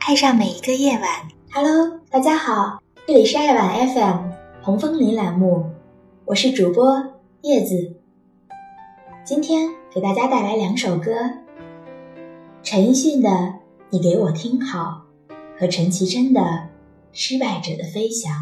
[0.00, 1.28] 爱上每一个夜晚。
[1.52, 4.30] Hello，大家好，这里是爱晚 FM
[4.62, 5.70] 红枫林栏目，
[6.24, 7.96] 我是主播叶子。
[9.24, 11.12] 今天给大家带来两首歌，
[12.62, 13.28] 陈奕迅的
[13.90, 15.06] 《你给我听好》
[15.60, 16.40] 和陈绮贞的
[17.12, 18.32] 《失败者的飞翔》。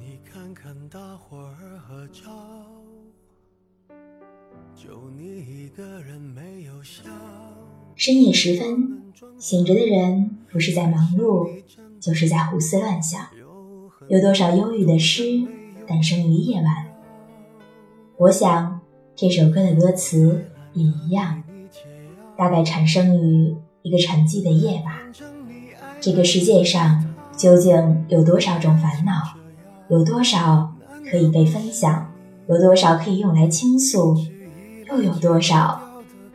[0.00, 2.30] 你看看大伙儿合照，
[4.74, 7.02] 就你一个人没有笑。
[7.94, 9.05] 深夜时分，
[9.38, 11.48] 醒着的人不是在忙碌，
[12.00, 13.20] 就是在胡思乱想。
[14.08, 15.22] 有多少忧郁的诗
[15.86, 16.86] 诞生于夜晚？
[18.18, 18.80] 我想
[19.14, 21.42] 这首歌的歌词也一样，
[22.36, 25.02] 大概产生于一个沉寂的夜吧。
[26.00, 27.04] 这个世界上
[27.36, 29.12] 究竟有多少种烦恼？
[29.88, 30.74] 有多少
[31.10, 32.12] 可以被分享？
[32.48, 34.16] 有多少可以用来倾诉？
[34.88, 35.80] 又有多少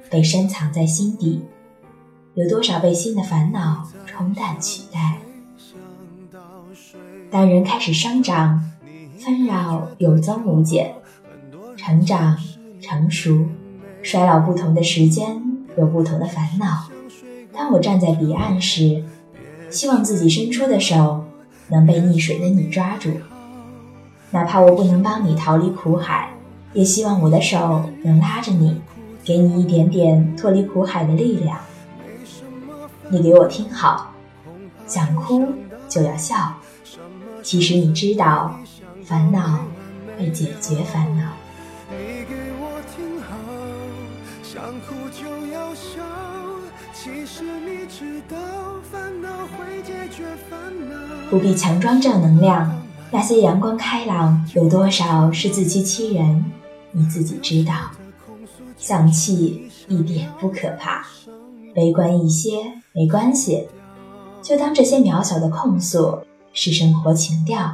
[0.10, 1.42] 被深藏在心底？
[2.34, 5.18] 有多少被新的烦恼冲淡取代？
[7.30, 8.72] 当人开始生长，
[9.20, 10.96] 纷扰有增无减，
[11.76, 12.38] 成长、
[12.80, 13.48] 成熟、
[14.02, 15.42] 衰老，不同的时间
[15.78, 16.88] 有不同的烦恼。
[17.52, 19.04] 当我站在彼岸时，
[19.70, 21.26] 希望自己伸出的手
[21.68, 23.10] 能被溺水的你抓住，
[24.32, 26.34] 哪怕我不能帮你逃离苦海，
[26.72, 28.80] 也希望我的手能拉着你，
[29.22, 31.60] 给你一点点脱离苦海的力量。
[33.10, 34.14] 你给我听好，
[34.88, 35.46] 想哭
[35.90, 36.36] 就要笑。
[37.44, 38.56] 其实你知道，
[39.06, 39.60] 烦恼
[40.18, 41.24] 会解决烦恼。
[41.90, 43.36] 你给我听好，
[44.44, 46.02] 想哭就要笑。
[46.94, 48.38] 其实你知道，
[48.92, 50.96] 烦恼会解决烦恼。
[51.30, 52.72] 不必强装正能量，
[53.10, 56.46] 那些阳光开朗，有多少是自欺欺人？
[56.92, 57.74] 你自己知道。
[58.78, 61.06] 丧气一点不可怕，
[61.74, 63.68] 悲观一些没关系，
[64.42, 66.20] 就当这些渺小的控诉。
[66.54, 67.74] 是生活情调，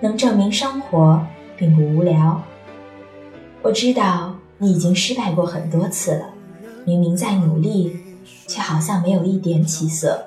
[0.00, 1.24] 能证明生活
[1.56, 2.42] 并不无聊。
[3.62, 6.26] 我知道你已经失败过很多次了，
[6.84, 7.96] 明明在努力，
[8.48, 10.26] 却好像没有一点起色。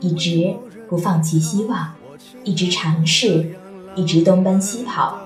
[0.00, 0.56] 一直
[0.88, 1.94] 不放弃希望，
[2.42, 3.54] 一直尝试，
[3.94, 5.16] 一直东奔西跑，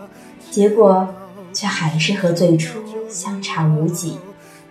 [0.51, 1.09] 结果
[1.55, 4.19] 却还是和最初相差无几。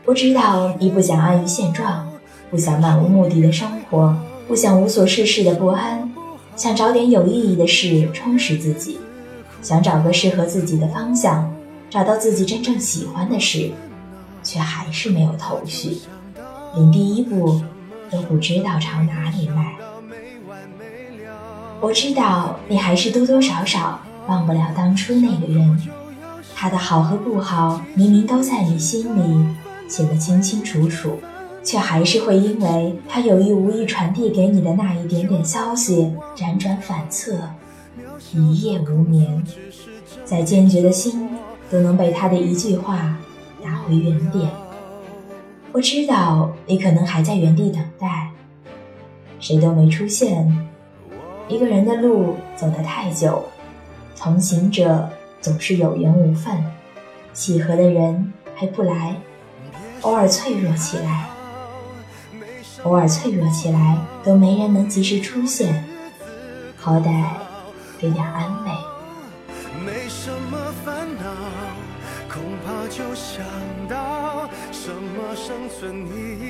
[0.05, 2.06] 我知道你不想安于现状，
[2.49, 4.15] 不想漫无目的的生活，
[4.47, 6.11] 不想无所事事的不安。
[6.55, 8.97] 想找点有意义的事充实自己，
[9.61, 11.53] 想找个适合自己的方向，
[11.89, 13.69] 找到自己真正喜欢的事，
[14.41, 15.99] 却还是没有头绪，
[16.75, 17.61] 连第一步
[18.09, 19.75] 都不知道朝哪里迈。
[21.79, 25.79] 我知道你还是多多少少忘不了当初那个人，
[26.55, 29.45] 他的好和不好明明都在你心里
[29.87, 31.19] 写得清清楚楚。
[31.67, 37.37] 却还是会因为他有意无意传递给你的那一点点消息，辗转反侧，
[38.31, 39.43] 一夜无眠。
[40.23, 41.29] 再坚决的心
[41.69, 43.17] 都能被他的一句话
[43.61, 44.49] 打回原点。
[45.73, 48.29] 我知道你可能还在原地等待，
[49.41, 50.65] 谁都没出现。
[51.49, 53.43] 一个人的路走得太久，
[54.17, 55.09] 同行者
[55.41, 56.63] 总是有缘无分，
[57.33, 59.17] 契合的人还不来，
[60.03, 61.27] 偶尔脆弱起来。
[62.87, 65.83] 偶尔脆弱起来，都没人能及时出现，
[66.77, 67.25] 好歹
[67.99, 68.71] 给点安慰。
[69.85, 71.23] 没什么烦恼，
[72.29, 73.43] 恐怕就想
[73.89, 76.07] 到什么生存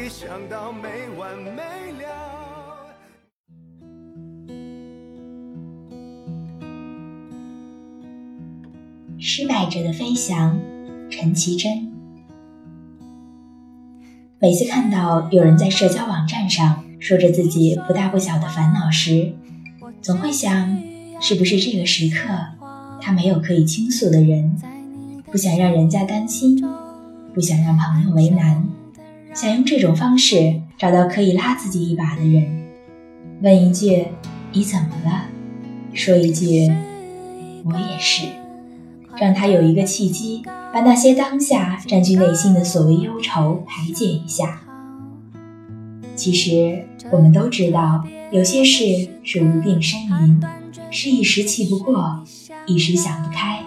[0.08, 0.88] 想到没
[1.18, 1.64] 完没
[2.04, 2.06] 了。
[9.20, 10.60] 失败者的飞翔，
[11.10, 11.97] 陈绮贞。
[14.40, 19.34] 每次看到有人在社交网站上说着自己不大不小的烦恼时，
[20.00, 20.80] 总会想，
[21.20, 22.30] 是不是这个时刻
[23.02, 24.56] 他没有可以倾诉的人，
[25.32, 26.64] 不想让人家担心，
[27.34, 28.64] 不想让朋友为难，
[29.34, 32.46] 想用这种方式找到可以拉自己一把的人，
[33.42, 34.06] 问一句
[34.52, 35.26] 你怎么了，
[35.94, 36.72] 说一句
[37.66, 38.28] 我也是，
[39.20, 40.44] 让他有一个契机。
[40.74, 44.62] 把那些当下占据内心的所谓忧愁排解一下。
[46.16, 50.42] 其实我们都知道，有些事是无病呻吟，
[50.92, 52.24] 是一时气不过，
[52.68, 53.64] 一时想不开，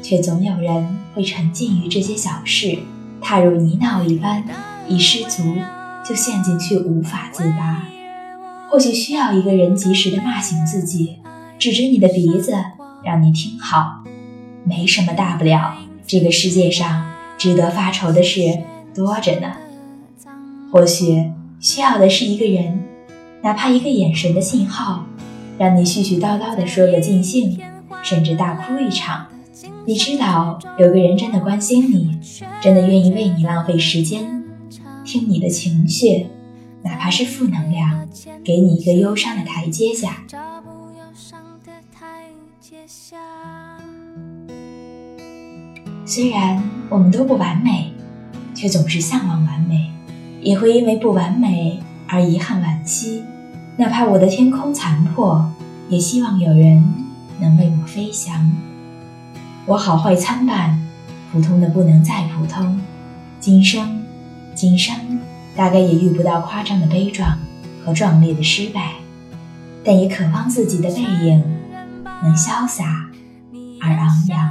[0.00, 2.78] 却总有人会沉浸于这些小事，
[3.20, 4.44] 踏入泥淖一般，
[4.86, 5.42] 一失足
[6.06, 7.88] 就陷进去无法自拔。
[8.70, 11.16] 或许需要一个人及时的骂醒自己，
[11.58, 12.54] 指着你的鼻子，
[13.04, 14.04] 让你听好，
[14.64, 15.74] 没什么大不了。
[16.06, 18.40] 这个世界上值得发愁的事
[18.94, 19.52] 多着呢，
[20.72, 22.82] 或许需要的是一个人
[23.42, 25.04] 哪怕一个眼神的信号，
[25.58, 27.58] 让你絮絮叨叨的说个尽兴，
[28.02, 29.26] 甚至大哭一场。
[29.84, 32.18] 你知道有个人真的关心你，
[32.60, 34.44] 真的愿意为你浪费时间，
[35.04, 36.26] 听你的情绪，
[36.82, 38.08] 哪怕是负能量，
[38.44, 40.22] 给你一个忧伤的台阶下。
[46.10, 47.92] 虽然我们都不完美，
[48.54, 49.92] 却总是向往完美，
[50.40, 53.22] 也会因为不完美而遗憾惋惜。
[53.76, 55.52] 哪怕我的天空残破，
[55.90, 56.82] 也希望有人
[57.38, 58.50] 能为我飞翔。
[59.66, 60.80] 我好坏参半，
[61.30, 62.80] 普通的不能再普通。
[63.38, 64.02] 今生，
[64.54, 64.96] 今生
[65.54, 67.38] 大概也遇不到夸张的悲壮
[67.84, 68.92] 和壮烈的失败，
[69.84, 71.44] 但也渴望自己的背影
[72.22, 73.10] 能潇洒
[73.82, 74.50] 而昂扬，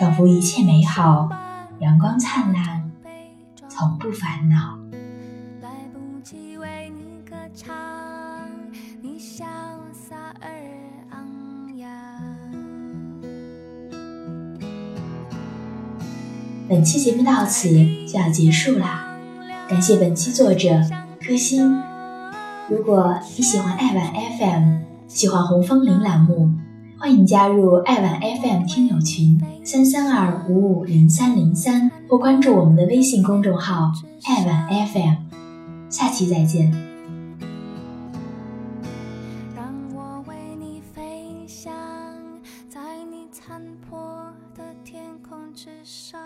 [0.00, 1.28] 仿佛一切美好，
[1.80, 2.90] 阳光灿烂，
[3.68, 4.78] 从不烦恼。
[5.60, 7.76] 来不及为你歌唱，
[9.02, 9.44] 你潇
[9.92, 10.48] 洒而。
[16.66, 17.68] 本期节目到此
[18.06, 19.18] 就要结束啦，
[19.68, 20.80] 感谢本期作者
[21.20, 21.78] 柯欣。
[22.70, 24.06] 如果你喜欢爱晚
[24.38, 26.48] FM，喜欢红枫林栏目，
[27.00, 33.90] 欢迎加入爱晚 FM 听友群三三二五五零三零三，或关注我们的微信公众号
[34.24, 35.14] 爱晚 FM。
[35.88, 36.70] 下期再见。
[39.56, 41.72] 让我为你飞翔
[42.68, 42.78] 在
[43.10, 43.98] 你残破
[44.54, 46.19] 的天空之上。